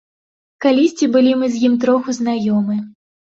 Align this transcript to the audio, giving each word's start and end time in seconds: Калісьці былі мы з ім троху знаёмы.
Калісьці 0.63 1.09
былі 1.17 1.33
мы 1.43 1.51
з 1.55 1.61
ім 1.69 1.77
троху 1.85 2.17
знаёмы. 2.21 2.79